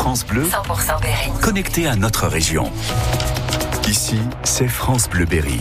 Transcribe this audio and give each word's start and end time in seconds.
France 0.00 0.24
Bleu, 0.24 0.44
100% 0.44 1.02
Berry. 1.02 1.30
connecté 1.42 1.86
à 1.86 1.94
notre 1.94 2.26
région. 2.26 2.72
Ici, 3.86 4.16
c'est 4.44 4.66
France 4.66 5.10
Bleu 5.10 5.26
Berry. 5.26 5.60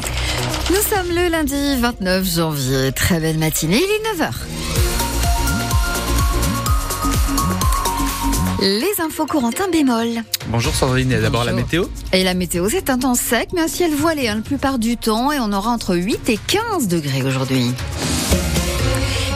Nous 0.70 0.78
sommes 0.78 1.14
le 1.14 1.30
lundi 1.30 1.76
29 1.78 2.26
janvier. 2.26 2.94
Très 2.94 3.20
belle 3.20 3.38
matinée, 3.38 3.76
il 3.76 3.84
est 3.84 4.24
9h. 4.24 4.32
Les 8.62 9.02
infos 9.04 9.26
courantes, 9.26 9.60
un 9.60 9.70
bémol. 9.70 10.24
Bonjour 10.48 10.74
Sandrine, 10.74 11.12
et 11.12 11.20
d'abord 11.20 11.44
la 11.44 11.52
météo 11.52 11.88
Et 12.14 12.24
la 12.24 12.34
météo, 12.34 12.70
c'est 12.70 12.90
un 12.90 12.98
temps 12.98 13.16
sec, 13.16 13.50
mais 13.54 13.60
un 13.60 13.68
ciel 13.68 13.94
voilé 13.94 14.30
hein, 14.30 14.36
la 14.36 14.42
plupart 14.42 14.80
du 14.80 14.96
temps, 14.96 15.34
et 15.34 15.40
on 15.42 15.52
aura 15.52 15.72
entre 15.72 15.98
8 15.98 16.30
et 16.30 16.40
15 16.48 16.88
degrés 16.88 17.24
aujourd'hui. 17.24 17.74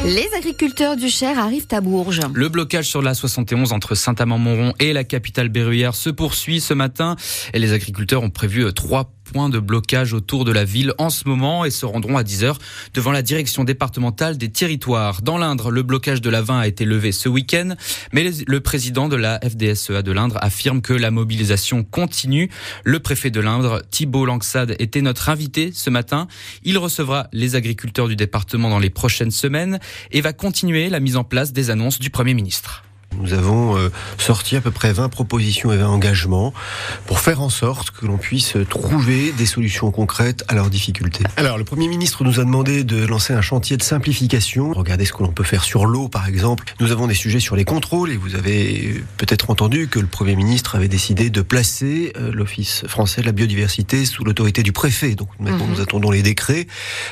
Les 0.06 0.28
agriculteurs 0.38 0.98
du 0.98 1.08
Cher 1.08 1.40
arrivent 1.40 1.68
à 1.72 1.80
Bourges. 1.80 2.20
Le 2.34 2.50
blocage 2.50 2.90
sur 2.90 3.02
la 3.02 3.14
71 3.14 3.72
entre 3.72 3.96
Saint-Amand-Montrond 3.96 4.74
et 4.80 4.92
la 4.92 5.06
capitale 5.06 5.48
berruyère 5.48 5.96
se 5.96 6.10
poursuit 6.10 6.60
ce 6.60 6.74
matin 6.74 7.16
et 7.54 7.60
les 7.60 7.72
agriculteurs 7.72 8.22
ont 8.22 8.30
prévu 8.30 8.66
euh, 8.66 8.74
trois 8.74 9.14
de 9.34 9.60
blocage 9.60 10.14
autour 10.14 10.46
de 10.46 10.52
la 10.52 10.64
ville 10.64 10.94
en 11.00 11.10
ce 11.10 11.28
moment 11.28 11.66
et 11.66 11.72
se 11.72 11.86
rendront 11.86 12.18
à 12.18 12.24
10h 12.24 12.56
devant 12.94 13.12
la 13.12 13.24
direction 13.24 13.64
départementale 13.64 14.38
des 14.38 14.50
territoires. 14.50 15.24
Dans 15.24 15.40
l'Indre, 15.40 15.72
le 15.72 15.82
blocage 15.82 16.22
de 16.22 16.30
la 16.30 16.44
20 16.44 16.60
a 16.60 16.68
été 16.68 16.86
levé 16.86 17.12
ce 17.12 17.28
week-end, 17.28 17.76
mais 18.12 18.30
le 18.46 18.60
président 18.60 19.10
de 19.10 19.16
la 19.16 19.40
FDSEA 19.40 20.04
de 20.04 20.12
l'Indre 20.12 20.38
affirme 20.42 20.82
que 20.82 20.94
la 20.94 21.10
mobilisation 21.10 21.84
continue. 21.84 22.52
Le 22.84 23.00
préfet 23.00 23.32
de 23.32 23.40
l'Indre, 23.40 23.82
Thibault 23.90 24.26
Langsade, 24.26 24.76
était 24.78 25.02
notre 25.02 25.30
invité 25.30 25.72
ce 25.74 25.90
matin. 25.90 26.28
Il 26.64 26.78
recevra 26.78 27.28
les 27.34 27.56
agriculteurs 27.56 28.08
du 28.08 28.16
département 28.16 28.70
dans 28.70 28.80
les 28.80 28.92
prochaines 28.92 29.32
semaines 29.32 29.80
et 30.12 30.22
va 30.22 30.32
continuer 30.32 30.90
la 30.90 31.00
mise 31.00 31.18
en 31.18 31.24
place 31.24 31.54
des 31.54 31.72
annonces 31.72 32.00
du 32.00 32.12
Premier 32.12 32.36
ministre. 32.36 32.84
Nous 33.20 33.34
avons 33.34 33.78
euh, 33.78 33.90
sorti 34.18 34.56
à 34.56 34.62
peu 34.62 34.72
près 34.72 34.94
20 34.94 35.10
propositions 35.10 35.72
et 35.72 35.78
20 35.78 35.88
engagements 35.88 36.54
pour 37.06 37.20
faire 37.20 37.42
en 37.42 37.50
sorte 37.50 37.92
que 37.92 38.06
l'on 38.06 38.18
puisse 38.18 38.56
trouver 38.70 39.32
des 39.32 39.46
solutions 39.46 39.92
concrètes 39.92 40.44
à 40.48 40.56
leurs 40.56 40.70
difficultés. 40.70 41.24
Alors, 41.38 41.58
le 41.58 41.64
Premier 41.64 41.88
ministre 41.88 42.24
nous 42.24 42.40
a 42.40 42.44
demandé 42.44 42.84
de 42.84 43.06
lancer 43.06 43.34
un 43.34 43.42
chantier 43.42 43.78
de 43.78 43.84
simplification. 43.84 44.72
Regardez 44.74 45.06
ce 45.06 45.14
que 45.14 45.24
l'on 45.24 45.32
peut 45.32 45.44
faire 45.44 45.64
sur 45.64 45.86
l'eau, 45.86 46.08
par 46.08 46.28
exemple. 46.28 46.74
Nous 46.80 46.92
avons 46.92 47.08
des 47.08 47.14
sujets 47.14 47.40
sur 47.40 47.56
les 47.56 47.66
contrôles 47.66 48.12
et 48.12 48.18
vous 48.18 48.36
avez 48.36 49.04
peut-être 49.18 49.50
entendu 49.50 49.88
que 49.88 50.00
le 50.00 50.08
Premier 50.08 50.36
ministre 50.36 50.76
avait 50.76 50.88
décidé 50.88 51.30
de 51.30 51.42
placer 51.42 52.14
euh, 52.18 52.32
l'Office 52.34 52.84
français 52.88 53.22
de 53.22 53.26
la 53.26 53.32
biodiversité 53.32 54.06
sous 54.06 54.24
l'autorité 54.24 54.64
du 54.64 54.72
préfet. 54.72 55.16
Donc 55.16 55.30
maintenant, 55.40 55.66
Mhm. 55.66 55.74
nous 55.76 55.82
attendons 55.82 56.12
les 56.12 56.22
décrets 56.24 56.68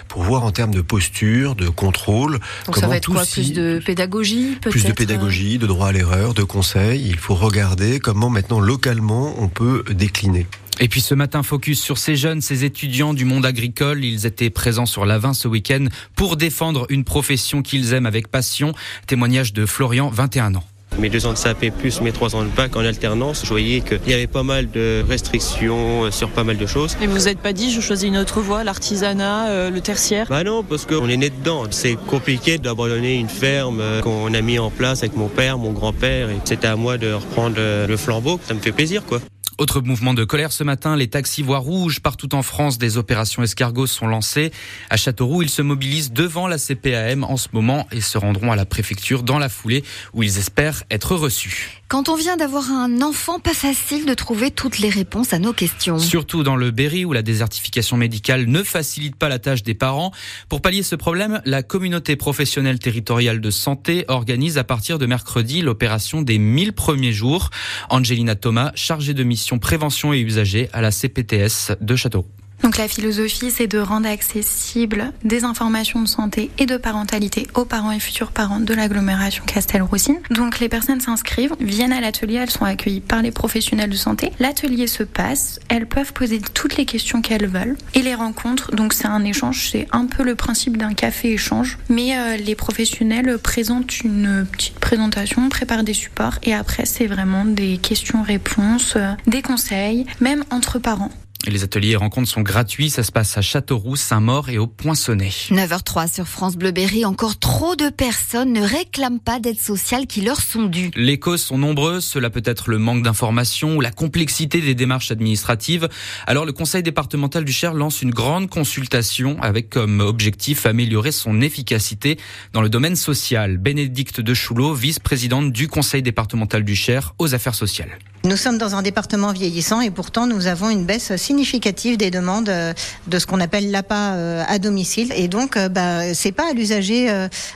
pour 0.07 0.23
voir 0.23 0.44
en 0.44 0.52
termes 0.52 0.73
de 0.73 0.81
posture, 0.81 1.55
de 1.55 1.69
contrôle, 1.69 2.33
Donc 2.66 2.75
ça 2.75 2.81
comment 2.81 2.88
va 2.89 2.97
être 2.97 3.03
tout 3.03 3.13
quoi 3.13 3.23
Plus 3.25 3.53
de 3.53 3.81
pédagogie 3.85 4.57
peut-être 4.61 4.72
plus 4.72 4.85
de 4.85 4.91
pédagogie, 4.91 5.57
de 5.57 5.67
droit 5.67 5.88
à 5.92 5.94
l'erreur, 5.94 6.34
de 6.34 6.44
conseils. 6.44 7.06
Il 7.06 7.17
faut 7.17 7.36
regarder 7.36 8.00
comment 8.00 8.30
maintenant 8.30 8.61
localement 8.61 9.36
on 9.39 9.50
peut 9.50 9.84
décliner. 9.92 10.47
Et 10.80 10.88
puis 10.88 11.02
ce 11.02 11.14
matin, 11.14 11.44
focus 11.44 11.81
sur 11.81 11.97
ces 11.97 12.16
jeunes, 12.16 12.39
ces 12.39 12.64
étudiants 12.64 13.14
du 13.14 13.25
monde 13.25 13.45
agricole. 13.45 14.06
Ils 14.06 14.25
étaient 14.25 14.50
présents 14.50 14.86
sur 14.86 15.06
l'Avin 15.06 15.34
ce 15.34 15.50
week-end 15.50 15.88
pour 16.16 16.38
défendre 16.38 16.86
une 16.88 17.03
profession 17.03 17.62
qu'ils 17.62 17.92
aiment 17.92 18.06
avec 18.06 18.30
passion. 18.30 18.73
Témoignage 19.06 19.52
de 19.52 19.66
Florian, 19.66 20.09
21 20.09 20.56
ans. 20.56 20.70
Mes 21.00 21.09
deux 21.09 21.25
ans 21.25 21.34
de 21.34 21.38
CAP 21.39 21.72
plus 21.80 22.02
mes 22.02 22.11
trois 22.11 22.36
ans 22.36 22.44
de 22.44 22.50
bac 22.50 22.75
en 22.75 22.81
alternance, 22.81 23.42
je 23.44 23.50
voyais 23.50 23.81
qu'il 23.81 24.08
y 24.08 24.14
avait 24.14 24.28
pas 24.28 24.44
mal 24.44 24.70
de 24.70 25.03
restrictions 25.08 26.03
euh, 26.03 26.11
sur 26.11 26.30
pas 26.30 26.44
mal 26.44 26.58
de 26.58 26.66
choses. 26.66 26.97
Et 27.02 27.08
vous 27.08 27.14
vous 27.14 27.28
êtes 27.28 27.39
pas 27.39 27.53
dit, 27.53 27.72
je 27.72 27.81
choisis 27.81 28.08
une 28.08 28.17
autre 28.17 28.42
voie, 28.42 28.64
l'artisanat, 28.64 29.50
euh, 29.50 29.69
le 29.72 29.81
tertiaire? 29.81 30.28
Bah 30.30 30.44
non, 30.44 30.64
parce 30.64 30.86
qu'on 30.86 31.08
est 31.09 31.17
né 31.17 31.30
dedans. 31.30 31.64
C'est 31.72 31.95
compliqué 31.95 32.58
d'abandonner 32.58 33.16
une 33.16 33.30
ferme 33.30 33.80
euh, 33.80 34.02
qu'on 34.02 34.34
a 34.34 34.42
mis 34.42 34.59
en 34.59 34.69
place 34.69 35.00
avec 35.00 35.16
mon 35.16 35.28
père, 35.28 35.58
mon 35.58 35.72
grand-père. 35.72 36.30
Et 36.30 36.38
c'était 36.44 36.67
à 36.67 36.75
moi 36.75 36.97
de 36.97 37.14
reprendre 37.14 37.56
le 37.58 37.97
flambeau. 37.97 38.39
Ça 38.47 38.53
me 38.53 38.59
fait 38.59 38.72
plaisir, 38.72 39.03
quoi. 39.06 39.22
Autre 39.61 39.79
mouvement 39.79 40.15
de 40.15 40.23
colère 40.23 40.51
ce 40.51 40.63
matin, 40.63 40.95
les 40.95 41.07
taxis 41.07 41.43
voient 41.43 41.59
rouge. 41.59 41.99
Partout 41.99 42.33
en 42.33 42.41
France, 42.41 42.79
des 42.79 42.97
opérations 42.97 43.43
escargots 43.43 43.85
sont 43.85 44.07
lancées. 44.07 44.51
À 44.89 44.97
Châteauroux, 44.97 45.44
ils 45.44 45.51
se 45.51 45.61
mobilisent 45.61 46.11
devant 46.11 46.47
la 46.47 46.57
CPAM 46.57 47.23
en 47.23 47.38
ce 47.38 47.47
moment 47.53 47.88
et 47.91 48.01
se 48.01 48.17
rendront 48.17 48.51
à 48.51 48.55
la 48.55 48.66
préfecture 48.66 49.21
dans 49.21 49.38
la 49.38 49.50
foulée 49.50 49.83
où 50.16 50.23
ils 50.23 50.39
espèrent 50.39 50.81
être 50.89 51.16
reçus. 51.16 51.83
Quand 51.89 52.09
on 52.09 52.16
vient 52.16 52.38
d'avoir 52.38 52.71
un 52.71 53.01
enfant, 53.03 53.39
pas 53.39 53.53
facile 53.53 54.05
de 54.05 54.13
trouver 54.16 54.50
toutes 54.50 54.79
les 54.79 54.89
réponses 54.89 55.33
à 55.33 55.39
nos 55.39 55.53
questions. 55.53 56.00
Surtout 56.00 56.41
dans 56.41 56.55
le 56.55 56.71
Berry 56.71 57.05
où 57.05 57.13
la 57.13 57.21
désertification 57.21 57.97
médicale 57.97 58.45
ne 58.45 58.63
facilite 58.63 59.16
pas 59.16 59.29
la 59.29 59.38
tâche 59.38 59.61
des 59.61 59.73
parents. 59.75 60.11
Pour 60.50 60.61
pallier 60.61 60.81
ce 60.81 60.95
problème, 60.95 61.39
la 61.45 61.61
communauté 61.61 62.16
professionnelle 62.16 62.79
territoriale 62.79 63.41
de 63.41 63.51
santé 63.51 64.05
organise 64.07 64.57
à 64.57 64.63
partir 64.63 64.97
de 64.97 65.05
mercredi 65.05 65.61
l'opération 65.61 66.23
des 66.23 66.39
1000 66.39 66.73
premiers 66.73 67.13
jours. 67.13 67.51
Angelina 67.89 68.35
Thomas, 68.35 68.71
chargée 68.73 69.13
de 69.13 69.23
mission 69.23 69.50
prévention 69.59 70.13
et 70.13 70.19
usagers 70.19 70.69
à 70.73 70.81
la 70.81 70.91
CPTS 70.91 71.78
de 71.79 71.95
Châteauroux. 71.95 72.28
Donc 72.63 72.77
la 72.77 72.88
philosophie, 72.88 73.51
c'est 73.51 73.67
de 73.67 73.79
rendre 73.79 74.07
accessible 74.07 75.11
des 75.23 75.44
informations 75.44 76.01
de 76.01 76.07
santé 76.07 76.51
et 76.59 76.66
de 76.66 76.77
parentalité 76.77 77.47
aux 77.55 77.66
parents 77.66 77.91
et 77.91 77.99
futurs 77.99 78.31
parents 78.31 78.59
de 78.59 78.73
l'agglomération 78.73 79.44
Castelroussine. 79.45 80.19
Donc 80.29 80.59
les 80.59 80.69
personnes 80.69 81.01
s'inscrivent, 81.01 81.55
viennent 81.59 81.94
à 81.94 82.01
l'atelier, 82.01 82.35
elles 82.35 82.51
sont 82.51 82.66
accueillies 82.66 83.01
par 83.01 83.21
les 83.21 83.31
professionnels 83.31 83.89
de 83.89 83.95
santé. 83.95 84.31
L'atelier 84.39 84.88
se 84.88 85.03
passe, 85.03 85.59
elles 85.69 85.88
peuvent 85.88 86.13
poser 86.13 86.39
toutes 86.39 86.77
les 86.77 86.85
questions 86.85 87.21
qu'elles 87.21 87.47
veulent 87.47 87.77
et 87.94 88.01
les 88.01 88.16
rencontres. 88.16 88.75
Donc 88.75 88.94
c'est 88.94 89.07
un 89.07 89.23
échange, 89.23 89.69
c'est 89.71 89.88
un 89.91 90.05
peu 90.05 90.23
le 90.23 90.35
principe 90.35 90.77
d'un 90.77 90.94
café-échange, 90.94 91.79
mais 91.89 92.17
euh, 92.17 92.38
les 92.38 92.55
professionnels 92.55 93.38
présentent 93.39 94.01
une 94.01 94.45
petite 94.51 94.79
présentation, 94.79 95.50
préparent 95.50 95.83
des 95.83 95.94
supports 95.94 96.38
et 96.44 96.53
après 96.53 96.85
c'est 96.85 97.07
vraiment 97.07 97.45
des 97.45 97.77
questions-réponses, 97.77 98.94
euh, 98.95 99.13
des 99.27 99.41
conseils, 99.41 100.05
même 100.19 100.44
entre 100.51 100.79
parents. 100.79 101.11
Les 101.47 101.63
ateliers 101.63 101.91
et 101.91 101.96
rencontres 101.96 102.29
sont 102.29 102.41
gratuits. 102.41 102.91
Ça 102.91 103.03
se 103.03 103.12
passe 103.12 103.38
à 103.38 103.41
Châteauroux, 103.41 103.96
Saint-Maur 103.96 104.50
et 104.50 104.59
au 104.59 104.68
Poinçonnet. 104.68 105.29
9h03 105.50 106.13
sur 106.13 106.28
France 106.28 106.56
Bleu 106.56 106.72
Berry. 106.72 107.03
Encore 107.03 107.40
trop 107.40 107.75
de 107.75 107.90
personnes 107.90 108.53
ne 108.53 108.62
réclament 108.62 109.19
pas 109.19 109.40
d'aide 109.40 109.59
sociale 109.59 110.06
qui 110.06 110.22
leur 110.22 110.40
sont 110.40 110.66
dues. 110.66 110.91
Les 110.96 111.19
causes 111.19 111.41
sont 111.41 111.57
nombreuses. 111.57 112.06
Cela 112.06 112.30
peut 112.30 112.44
être 112.46 112.69
le 112.69 112.78
manque 112.78 113.01
d'informations 113.01 113.78
ou 113.78 113.81
la 113.81 113.91
complexité 113.91 114.62
des 114.62 114.75
démarches 114.75 115.12
administratives. 115.12 115.90
Alors, 116.28 116.46
le 116.46 116.53
conseil 116.53 116.84
départemental 116.84 117.44
du 117.44 117.51
Cher 117.51 117.74
lance 117.74 118.01
une 118.03 118.12
grande 118.12 118.50
consultation 118.50 119.41
avec 119.41 119.69
comme 119.69 120.00
objectif 120.00 120.66
améliorer 120.68 121.12
son 121.12 121.41
efficacité 121.41 122.19
dans 122.53 122.62
le 122.62 122.69
domaine 122.69 122.96
social. 122.96 123.57
Bénédicte 123.57 124.22
de 124.22 124.34
Choulot, 124.34 124.74
vice-présidente 124.74 125.51
du 125.51 125.68
conseil 125.68 126.03
départemental 126.03 126.63
du 126.63 126.75
Cher 126.75 127.16
aux 127.18 127.34
affaires 127.34 127.56
sociales. 127.56 127.97
Nous 128.23 128.37
sommes 128.37 128.59
dans 128.59 128.75
un 128.75 128.83
département 128.83 129.33
vieillissant 129.33 129.81
et 129.81 129.89
pourtant 129.89 130.27
nous 130.27 130.45
avons 130.45 130.69
une 130.69 130.85
baisse 130.85 131.15
significative 131.15 131.97
des 131.97 132.11
demandes 132.11 132.49
euh, 132.49 132.71
de 133.07 133.17
ce 133.17 133.25
qu'on 133.25 133.39
appelle 133.39 133.71
l'APA 133.71 134.13
euh, 134.13 134.43
à 134.47 134.59
domicile. 134.59 135.11
Et 135.15 135.27
donc, 135.27 135.57
euh, 135.57 135.69
bah, 135.69 136.13
c'est 136.13 136.31
pas 136.31 136.51
à 136.51 136.53
l'usager 136.53 137.09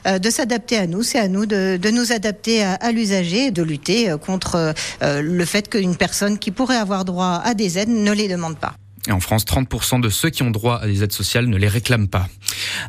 de 0.06 0.30
s'adapter 0.30 0.78
à 0.78 0.88
nous, 0.88 1.04
c'est 1.04 1.20
à 1.20 1.28
nous 1.28 1.46
de, 1.46 1.80
nous 1.92 2.12
adapter 2.12 2.64
à, 2.64 2.92
l'usager 2.92 3.48
et 3.48 3.52
de 3.52 3.62
lutter 3.62 4.14
contre 4.26 4.74
le 5.02 5.46
fait 5.46 5.70
qu'une 5.70 5.96
personne 5.96 6.40
qui 6.40 6.52
pourrait 6.52 6.78
avoir 6.78 7.06
droit 7.06 7.42
à 7.44 7.54
des 7.54 7.78
aides 7.78 7.90
ne 7.90 8.12
les 8.12 8.28
demande 8.28 8.58
pas. 8.58 8.74
En 9.10 9.20
France, 9.20 9.46
30% 9.46 10.02
de 10.02 10.10
ceux 10.10 10.30
qui 10.30 10.44
ont 10.44 10.52
droit 10.52 10.80
à 10.82 10.88
des 10.88 11.04
aides 11.04 11.12
sociales 11.12 11.48
ne 11.48 11.58
les 11.58 11.68
réclament 11.68 12.08
pas. 12.08 12.28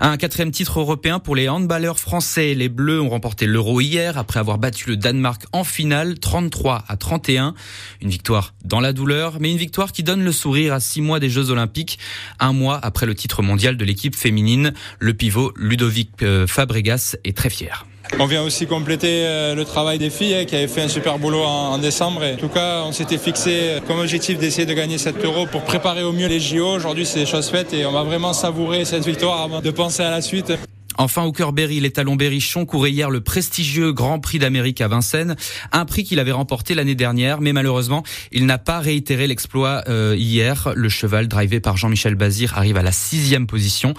Un 0.00 0.16
quatrième 0.16 0.50
titre 0.50 0.80
européen 0.80 1.18
pour 1.18 1.34
les 1.34 1.48
handballeurs 1.48 1.98
français. 1.98 2.54
Les 2.54 2.68
Bleus 2.68 3.00
ont 3.00 3.08
remporté 3.08 3.46
l'Euro 3.46 3.80
hier 3.80 4.18
après 4.18 4.40
avoir 4.40 4.58
battu 4.58 4.90
le 4.90 4.96
Danemark 4.96 5.44
en 5.52 5.64
finale 5.64 6.18
33 6.18 6.84
à 6.86 6.96
31. 6.96 7.54
Une 8.02 8.10
victoire 8.10 8.54
dans 8.64 8.80
la 8.80 8.92
douleur, 8.92 9.38
mais 9.40 9.50
une 9.50 9.56
victoire 9.56 9.92
qui 9.92 10.02
donne 10.02 10.22
le 10.22 10.32
sourire 10.32 10.74
à 10.74 10.80
six 10.80 11.00
mois 11.00 11.20
des 11.20 11.30
Jeux 11.30 11.50
Olympiques, 11.50 11.98
un 12.40 12.52
mois 12.52 12.78
après 12.82 13.06
le 13.06 13.14
titre 13.14 13.42
mondial 13.42 13.76
de 13.76 13.84
l'équipe 13.84 14.14
féminine. 14.14 14.74
Le 14.98 15.14
pivot 15.14 15.52
Ludovic 15.56 16.22
euh, 16.22 16.46
Fabregas 16.46 17.16
est 17.24 17.36
très 17.36 17.50
fier. 17.50 17.86
On 18.18 18.26
vient 18.26 18.42
aussi 18.42 18.66
compléter 18.66 19.26
euh, 19.26 19.54
le 19.54 19.64
travail 19.64 19.98
des 19.98 20.10
filles 20.10 20.34
hein, 20.34 20.44
qui 20.44 20.56
avaient 20.56 20.68
fait 20.68 20.82
un 20.82 20.88
super 20.88 21.18
boulot 21.18 21.42
en, 21.42 21.78
décembre. 21.78 22.22
En 22.22 22.36
tout 22.36 22.48
cas, 22.48 22.82
on 22.86 22.92
s'était 22.92 23.18
fixé 23.18 23.78
comme 23.86 23.98
objectif 23.98 24.38
d'essayer 24.38 24.66
de 24.66 24.74
gagner 24.74 24.98
7 24.98 25.24
euros 25.24 25.46
pour 25.46 25.62
préparer 25.62 26.02
au 26.02 26.12
mieux 26.12 26.28
les 26.28 26.40
JO. 26.40 26.74
Aujourd'hui, 26.76 27.04
c'est 27.04 27.26
chose 27.26 27.50
faite 27.50 27.72
et 27.74 27.84
on 27.84 27.92
va 27.92 28.04
vraiment 28.04 28.32
savourer 28.32 28.84
cette 28.84 29.04
victoire 29.04 29.42
avant 29.42 29.60
de 29.60 29.70
penser 29.70 30.02
à 30.02 30.10
la 30.10 30.22
suite. 30.22 30.52
Enfin, 30.98 31.24
au 31.24 31.32
cœur 31.32 31.52
Berry, 31.52 31.80
les 31.80 31.90
talons 31.90 32.16
Berrichon 32.16 32.66
couraient 32.66 32.90
hier 32.90 33.10
le 33.10 33.20
prestigieux 33.20 33.92
Grand 33.92 34.18
Prix 34.18 34.38
d'Amérique 34.38 34.80
à 34.80 34.88
Vincennes, 34.88 35.36
un 35.72 35.84
prix 35.84 36.04
qu'il 36.04 36.18
avait 36.18 36.32
remporté 36.32 36.74
l'année 36.74 36.94
dernière, 36.94 37.40
mais 37.40 37.52
malheureusement, 37.52 38.02
il 38.32 38.46
n'a 38.46 38.58
pas 38.58 38.78
réitéré 38.78 39.26
l'exploit 39.26 39.82
euh, 39.88 40.14
hier. 40.16 40.72
Le 40.74 40.88
cheval, 40.88 41.28
drivé 41.28 41.60
par 41.60 41.76
Jean-Michel 41.76 42.14
Bazir, 42.14 42.56
arrive 42.56 42.76
à 42.76 42.82
la 42.82 42.92
sixième 42.92 43.46
position, 43.46 43.94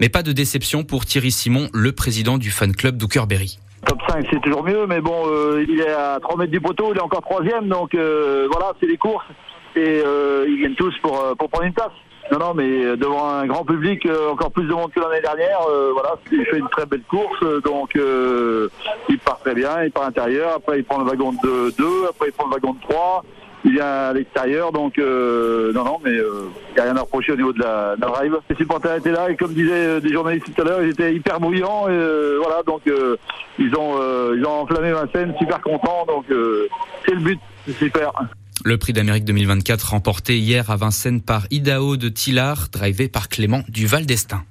mais 0.00 0.08
pas 0.08 0.22
de 0.22 0.32
déception 0.32 0.84
pour 0.84 1.06
Thierry 1.06 1.30
Simon, 1.30 1.68
le 1.72 1.92
président 1.92 2.38
du 2.38 2.50
fan 2.50 2.74
club 2.74 2.96
d'Hooker 2.96 3.24
Berry. 3.28 3.58
Top 3.86 3.98
5, 4.08 4.26
c'est 4.30 4.40
toujours 4.40 4.62
mieux, 4.62 4.86
mais 4.86 5.00
bon, 5.00 5.24
euh, 5.26 5.64
il 5.68 5.80
est 5.80 5.90
à 5.90 6.18
3 6.20 6.36
mètres 6.36 6.52
du 6.52 6.60
poteau, 6.60 6.92
il 6.92 6.98
est 6.98 7.02
encore 7.02 7.22
troisième, 7.22 7.68
donc 7.68 7.94
euh, 7.94 8.46
voilà, 8.50 8.72
c'est 8.80 8.86
des 8.86 8.96
courses, 8.96 9.26
et 9.74 10.02
euh, 10.04 10.44
ils 10.48 10.56
viennent 10.56 10.76
tous 10.76 10.94
pour, 11.02 11.20
euh, 11.20 11.34
pour 11.34 11.48
prendre 11.48 11.66
une 11.66 11.72
place. 11.72 11.92
Non, 12.30 12.38
non, 12.38 12.54
mais 12.54 12.96
devant 12.96 13.28
un 13.28 13.46
grand 13.46 13.64
public, 13.64 14.06
encore 14.30 14.52
plus 14.52 14.64
de 14.64 14.72
monde 14.72 14.90
que 14.92 15.00
l'année 15.00 15.20
dernière, 15.20 15.60
voilà, 15.92 16.16
il 16.30 16.44
fait 16.46 16.58
une 16.58 16.68
très 16.68 16.86
belle 16.86 17.02
course, 17.02 17.40
donc 17.64 17.94
il 17.94 19.18
part 19.18 19.40
très 19.40 19.54
bien, 19.54 19.82
il 19.82 19.90
part 19.90 20.04
à 20.04 20.06
l'intérieur, 20.06 20.52
après 20.56 20.78
il 20.78 20.84
prend 20.84 20.98
le 20.98 21.04
wagon 21.04 21.32
de 21.32 21.70
2, 21.76 21.84
après 22.08 22.28
il 22.28 22.32
prend 22.32 22.46
le 22.46 22.52
wagon 22.52 22.74
de 22.74 22.80
3, 22.88 23.24
il 23.64 23.72
vient 23.72 23.86
à 23.86 24.12
l'extérieur, 24.12 24.72
donc 24.72 24.98
euh, 24.98 25.72
non, 25.72 25.84
non, 25.84 25.98
mais 26.04 26.10
il 26.10 26.18
euh, 26.18 26.48
n'y 26.74 26.80
a 26.80 26.84
rien 26.84 26.96
à 26.96 27.02
reprocher 27.02 27.32
au 27.32 27.36
niveau 27.36 27.52
de 27.52 27.60
la, 27.60 27.94
de 27.96 28.00
la 28.00 28.08
drive. 28.08 28.36
Les 28.50 28.56
supporters 28.56 28.96
étaient 28.96 29.12
là 29.12 29.30
et 29.30 29.36
comme 29.36 29.52
disaient 29.52 29.72
euh, 29.72 30.00
des 30.00 30.12
journalistes 30.12 30.52
tout 30.52 30.62
à 30.62 30.64
l'heure, 30.64 30.82
ils 30.82 30.90
étaient 30.90 31.14
hyper 31.14 31.38
bruyants 31.38 31.88
et 31.88 32.36
voilà, 32.38 32.62
donc 32.64 32.82
ils 33.58 33.76
ont 33.76 34.32
ils 34.34 34.44
ont 34.44 34.62
enflammé 34.62 34.92
scène, 35.14 35.34
super 35.38 35.60
contents, 35.60 36.04
donc 36.06 36.24
c'est 36.28 37.14
le 37.14 37.20
but, 37.20 37.40
c'est 37.66 37.72
super. 37.72 38.12
Le 38.64 38.78
prix 38.78 38.92
d'Amérique 38.92 39.24
2024 39.24 39.90
remporté 39.90 40.38
hier 40.38 40.70
à 40.70 40.76
Vincennes 40.76 41.20
par 41.20 41.46
Idaho 41.50 41.96
de 41.96 42.08
Tillard, 42.08 42.68
drivé 42.70 43.08
par 43.08 43.28
Clément 43.28 43.64
Duval 43.68 44.06
d'Estaing. 44.06 44.44